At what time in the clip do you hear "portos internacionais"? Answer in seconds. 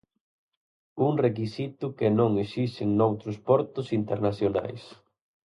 3.47-4.81